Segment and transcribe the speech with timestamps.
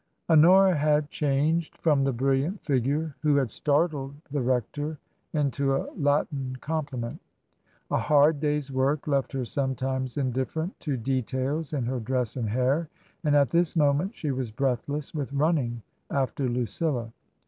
[0.27, 4.97] Honora had changed from the brilliant figure who had startled the rector
[5.31, 7.21] into a Latin compliment.
[7.91, 12.89] A hard day's work left her sometimes indifferent to details in her dress and hair;
[13.23, 17.13] and at this moment she was breathless with running after Lucilla.